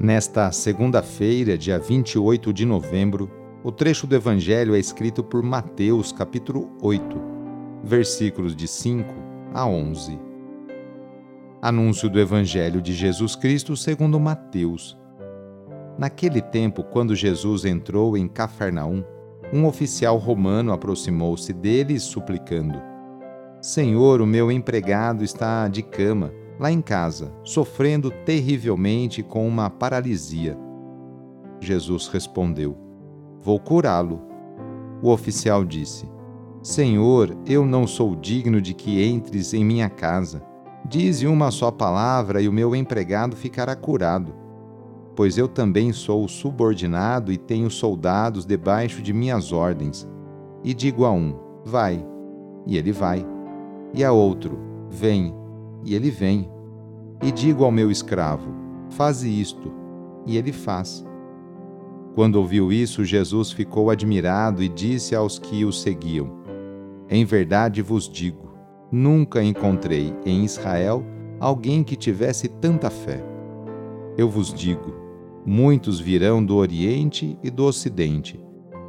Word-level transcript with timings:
Nesta 0.00 0.52
segunda-feira, 0.52 1.58
dia 1.58 1.76
28 1.76 2.52
de 2.52 2.64
novembro, 2.64 3.28
o 3.64 3.72
trecho 3.72 4.06
do 4.06 4.14
Evangelho 4.14 4.76
é 4.76 4.78
escrito 4.78 5.24
por 5.24 5.42
Mateus, 5.42 6.12
capítulo 6.12 6.70
8, 6.80 7.20
versículos 7.82 8.54
de 8.54 8.68
5 8.68 9.12
a 9.52 9.66
11. 9.66 10.16
Anúncio 11.60 12.08
do 12.08 12.20
Evangelho 12.20 12.80
de 12.80 12.94
Jesus 12.94 13.34
Cristo 13.34 13.76
segundo 13.76 14.20
Mateus. 14.20 14.96
Naquele 15.98 16.40
tempo, 16.40 16.84
quando 16.84 17.16
Jesus 17.16 17.64
entrou 17.64 18.16
em 18.16 18.28
Cafarnaum, 18.28 19.02
um 19.52 19.66
oficial 19.66 20.16
romano 20.16 20.72
aproximou-se 20.72 21.52
dele 21.52 21.98
suplicando: 21.98 22.80
Senhor, 23.60 24.20
o 24.20 24.26
meu 24.26 24.52
empregado 24.52 25.24
está 25.24 25.66
de 25.66 25.82
cama 25.82 26.32
lá 26.58 26.72
em 26.72 26.80
casa, 26.80 27.32
sofrendo 27.44 28.10
terrivelmente 28.10 29.22
com 29.22 29.46
uma 29.46 29.70
paralisia. 29.70 30.58
Jesus 31.60 32.08
respondeu: 32.08 32.76
Vou 33.40 33.58
curá-lo. 33.58 34.20
O 35.02 35.10
oficial 35.10 35.64
disse: 35.64 36.08
Senhor, 36.62 37.36
eu 37.46 37.64
não 37.64 37.86
sou 37.86 38.16
digno 38.16 38.60
de 38.60 38.74
que 38.74 39.04
entres 39.04 39.54
em 39.54 39.64
minha 39.64 39.88
casa. 39.88 40.42
Dize 40.84 41.26
uma 41.26 41.50
só 41.50 41.70
palavra 41.70 42.40
e 42.40 42.48
o 42.48 42.52
meu 42.52 42.74
empregado 42.74 43.36
ficará 43.36 43.76
curado. 43.76 44.34
Pois 45.14 45.36
eu 45.36 45.48
também 45.48 45.92
sou 45.92 46.26
subordinado 46.28 47.32
e 47.32 47.36
tenho 47.36 47.70
soldados 47.70 48.46
debaixo 48.46 49.02
de 49.02 49.12
minhas 49.12 49.52
ordens. 49.52 50.08
E 50.64 50.72
digo 50.72 51.04
a 51.04 51.10
um: 51.10 51.34
Vai, 51.64 52.04
e 52.66 52.76
ele 52.76 52.92
vai. 52.92 53.26
E 53.94 54.04
a 54.04 54.12
outro: 54.12 54.58
Vem, 54.90 55.34
e 55.84 55.94
ele 55.94 56.10
vem. 56.10 56.50
E 57.22 57.30
digo 57.32 57.64
ao 57.64 57.70
meu 57.70 57.90
escravo: 57.90 58.50
Faze 58.90 59.28
isto, 59.28 59.72
e 60.26 60.36
ele 60.36 60.52
faz. 60.52 61.04
Quando 62.14 62.36
ouviu 62.36 62.72
isso, 62.72 63.04
Jesus 63.04 63.52
ficou 63.52 63.90
admirado 63.90 64.62
e 64.62 64.68
disse 64.68 65.14
aos 65.14 65.38
que 65.38 65.64
o 65.64 65.72
seguiam: 65.72 66.30
Em 67.08 67.24
verdade 67.24 67.82
vos 67.82 68.08
digo, 68.08 68.50
nunca 68.90 69.42
encontrei 69.42 70.14
em 70.24 70.44
Israel 70.44 71.04
alguém 71.40 71.84
que 71.84 71.96
tivesse 71.96 72.48
tanta 72.48 72.90
fé. 72.90 73.24
Eu 74.16 74.28
vos 74.28 74.52
digo: 74.52 74.94
muitos 75.46 76.00
virão 76.00 76.44
do 76.44 76.56
Oriente 76.56 77.38
e 77.42 77.50
do 77.50 77.64
Ocidente 77.64 78.40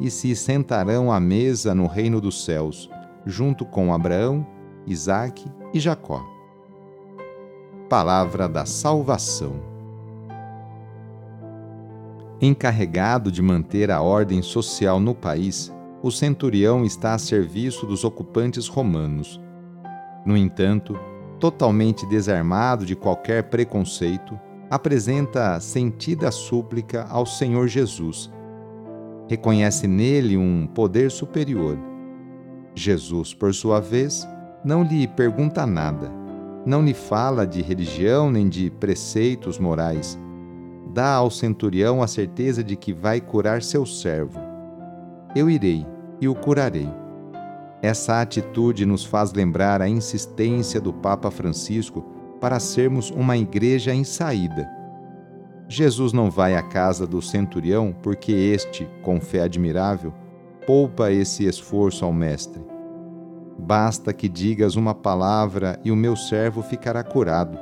e 0.00 0.10
se 0.10 0.36
sentarão 0.36 1.10
à 1.10 1.18
mesa 1.18 1.74
no 1.74 1.86
reino 1.86 2.20
dos 2.20 2.44
céus, 2.44 2.90
junto 3.24 3.64
com 3.64 3.92
Abraão, 3.92 4.46
Isaque 4.86 5.50
e 5.72 5.80
Jacó. 5.80 6.35
Palavra 7.88 8.48
da 8.48 8.66
Salvação. 8.66 9.62
Encarregado 12.40 13.30
de 13.30 13.40
manter 13.40 13.92
a 13.92 14.02
ordem 14.02 14.42
social 14.42 14.98
no 14.98 15.14
país, 15.14 15.72
o 16.02 16.10
centurião 16.10 16.84
está 16.84 17.14
a 17.14 17.18
serviço 17.18 17.86
dos 17.86 18.02
ocupantes 18.02 18.66
romanos. 18.66 19.40
No 20.26 20.36
entanto, 20.36 20.98
totalmente 21.38 22.04
desarmado 22.06 22.84
de 22.84 22.96
qualquer 22.96 23.44
preconceito, 23.44 24.36
apresenta 24.68 25.60
sentida 25.60 26.32
súplica 26.32 27.06
ao 27.08 27.24
Senhor 27.24 27.68
Jesus. 27.68 28.32
Reconhece 29.28 29.86
nele 29.86 30.36
um 30.36 30.66
poder 30.66 31.08
superior. 31.08 31.78
Jesus, 32.74 33.32
por 33.32 33.54
sua 33.54 33.78
vez, 33.78 34.26
não 34.64 34.82
lhe 34.82 35.06
pergunta 35.06 35.64
nada 35.64 36.25
não 36.66 36.84
lhe 36.84 36.92
fala 36.92 37.46
de 37.46 37.62
religião 37.62 38.28
nem 38.28 38.48
de 38.48 38.68
preceitos 38.68 39.56
morais. 39.56 40.18
Dá 40.92 41.12
ao 41.12 41.30
centurião 41.30 42.02
a 42.02 42.08
certeza 42.08 42.64
de 42.64 42.74
que 42.74 42.92
vai 42.92 43.20
curar 43.20 43.62
seu 43.62 43.86
servo. 43.86 44.40
Eu 45.36 45.48
irei 45.48 45.86
e 46.20 46.26
o 46.26 46.34
curarei. 46.34 46.88
Essa 47.80 48.20
atitude 48.20 48.84
nos 48.84 49.04
faz 49.04 49.32
lembrar 49.32 49.80
a 49.80 49.88
insistência 49.88 50.80
do 50.80 50.92
Papa 50.92 51.30
Francisco 51.30 52.04
para 52.40 52.58
sermos 52.58 53.10
uma 53.10 53.36
igreja 53.36 53.94
em 53.94 54.02
saída. 54.02 54.68
Jesus 55.68 56.12
não 56.12 56.30
vai 56.30 56.56
à 56.56 56.62
casa 56.62 57.06
do 57.06 57.22
centurião 57.22 57.94
porque 58.02 58.32
este, 58.32 58.88
com 59.02 59.20
fé 59.20 59.42
admirável, 59.42 60.12
poupa 60.66 61.12
esse 61.12 61.44
esforço 61.44 62.04
ao 62.04 62.12
Mestre 62.12 62.75
Basta 63.58 64.12
que 64.12 64.28
digas 64.28 64.76
uma 64.76 64.94
palavra 64.94 65.80
e 65.84 65.90
o 65.90 65.96
meu 65.96 66.14
servo 66.14 66.62
ficará 66.62 67.02
curado. 67.02 67.58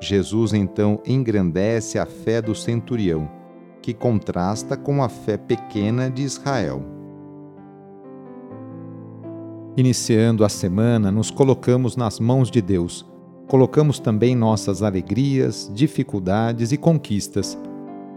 Jesus 0.00 0.52
então 0.52 1.00
engrandece 1.06 1.98
a 1.98 2.06
fé 2.06 2.40
do 2.40 2.54
centurião, 2.54 3.28
que 3.82 3.94
contrasta 3.94 4.76
com 4.76 5.02
a 5.02 5.08
fé 5.08 5.36
pequena 5.36 6.10
de 6.10 6.22
Israel. 6.22 6.82
Iniciando 9.76 10.44
a 10.44 10.48
semana, 10.48 11.12
nos 11.12 11.30
colocamos 11.30 11.96
nas 11.96 12.18
mãos 12.18 12.50
de 12.50 12.60
Deus. 12.60 13.08
Colocamos 13.46 13.98
também 13.98 14.34
nossas 14.34 14.82
alegrias, 14.82 15.70
dificuldades 15.72 16.72
e 16.72 16.76
conquistas. 16.76 17.56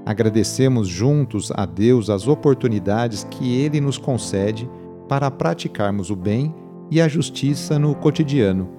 Agradecemos 0.05 0.87
juntos 0.87 1.51
a 1.55 1.65
Deus 1.65 2.09
as 2.09 2.27
oportunidades 2.27 3.23
que 3.29 3.55
Ele 3.55 3.79
nos 3.79 3.97
concede 3.97 4.69
para 5.07 5.29
praticarmos 5.29 6.09
o 6.09 6.15
bem 6.15 6.53
e 6.93 7.01
a 7.01 7.07
justiça 7.07 7.79
no 7.79 7.95
cotidiano. 7.95 8.69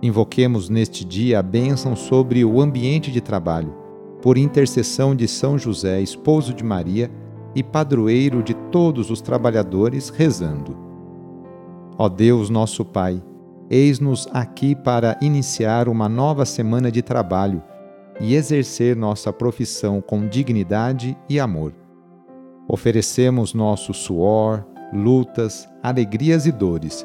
Invoquemos 0.00 0.68
neste 0.68 1.04
dia 1.04 1.40
a 1.40 1.42
bênção 1.42 1.96
sobre 1.96 2.44
o 2.44 2.60
ambiente 2.60 3.10
de 3.10 3.20
trabalho, 3.20 3.74
por 4.22 4.38
intercessão 4.38 5.12
de 5.12 5.26
São 5.26 5.58
José, 5.58 6.00
esposo 6.00 6.54
de 6.54 6.62
Maria 6.62 7.10
e 7.52 7.60
padroeiro 7.60 8.44
de 8.44 8.54
todos 8.70 9.10
os 9.10 9.20
trabalhadores, 9.20 10.08
rezando. 10.08 10.76
Ó 11.98 12.08
Deus, 12.08 12.48
nosso 12.48 12.84
Pai, 12.84 13.20
eis-nos 13.68 14.28
aqui 14.32 14.76
para 14.76 15.18
iniciar 15.20 15.88
uma 15.88 16.08
nova 16.08 16.46
semana 16.46 16.92
de 16.92 17.02
trabalho 17.02 17.60
e 18.20 18.36
exercer 18.36 18.94
nossa 18.94 19.32
profissão 19.32 20.00
com 20.00 20.28
dignidade 20.28 21.18
e 21.28 21.40
amor. 21.40 21.74
Oferecemos 22.68 23.52
nosso 23.52 23.92
suor, 23.92 24.64
lutas, 24.92 25.68
alegrias 25.82 26.46
e 26.46 26.52
dores 26.52 27.04